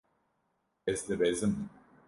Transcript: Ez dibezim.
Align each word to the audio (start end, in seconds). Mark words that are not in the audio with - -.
Ez 0.85 0.99
dibezim. 1.09 1.53